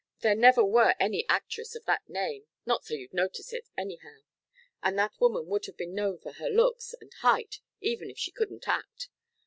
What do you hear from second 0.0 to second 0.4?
There